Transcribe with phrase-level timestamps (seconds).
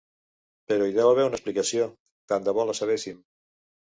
[0.71, 1.85] Però hi deu haver una explicació,
[2.33, 3.21] tant de bo la sabéssim.